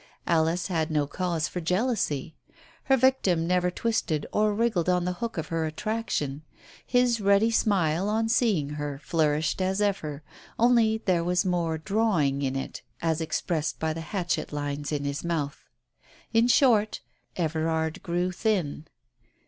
Alice 0.25 0.65
had 0.65 0.89
no 0.89 1.05
cause 1.05 1.47
for 1.47 1.61
jealousy. 1.61 2.33
Her 2.85 2.97
victim 2.97 3.45
never 3.45 3.69
twisted 3.69 4.25
or 4.33 4.51
wriggled 4.51 4.89
on 4.89 5.05
the 5.05 5.13
hook 5.21 5.37
of 5.37 5.49
her 5.49 5.65
attraction, 5.65 6.41
his 6.83 7.21
ready 7.21 7.51
smile 7.51 8.09
on 8.09 8.27
seeing 8.27 8.69
her 8.69 8.97
flourished 8.97 9.61
as 9.61 9.79
ever, 9.79 10.23
only 10.57 10.97
there 11.05 11.23
was 11.23 11.45
more 11.45 11.77
"drawing" 11.77 12.41
in 12.41 12.55
it, 12.55 12.81
as 12.99 13.21
expressed 13.21 13.77
by 13.77 13.93
the 13.93 14.01
hatchet 14.01 14.51
lines 14.51 14.91
of 14.91 15.03
his 15.03 15.23
mouth. 15.23 15.69
In 16.33 16.47
short, 16.47 17.01
Everard 17.35 18.01
grew 18.01 18.31
thin. 18.31 18.87